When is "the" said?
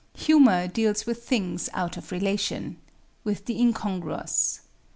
3.45-3.59